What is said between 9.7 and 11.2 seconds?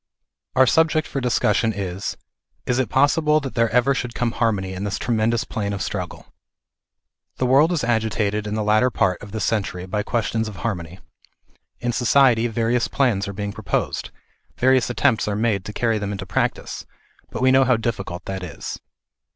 by questions of harmony;